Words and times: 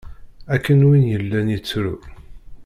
Akken 0.55 0.79
win 0.87 1.03
yellan 1.11 1.47
yettru. 1.53 1.95